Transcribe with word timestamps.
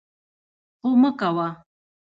خو 0.79 0.89
مه 1.01 1.11
کوه! 1.19 1.47